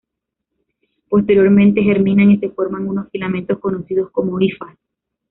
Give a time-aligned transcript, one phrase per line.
[1.09, 4.75] Posteriormente germinan y se forman unos filamentos conocidos como hifas.